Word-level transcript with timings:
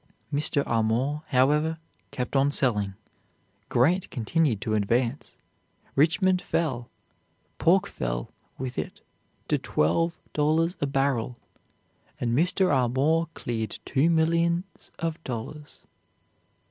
Mr. 0.33 0.63
Armour, 0.65 1.21
however, 1.27 1.77
kept 2.09 2.35
on 2.35 2.49
selling, 2.51 2.95
Grant 3.69 4.09
continued 4.09 4.59
to 4.61 4.73
advance. 4.73 5.37
Richmond 5.95 6.41
fell, 6.41 6.89
pork 7.59 7.85
fell 7.85 8.31
with 8.57 8.79
it 8.79 9.01
to 9.47 9.59
twelve 9.59 10.19
dollars 10.33 10.75
a 10.81 10.87
barrel, 10.87 11.37
and 12.19 12.35
Mr. 12.35 12.73
Armour 12.73 13.27
cleared 13.35 13.77
two 13.85 14.09
millions 14.09 14.89
of 14.97 15.23
dollars. 15.23 15.85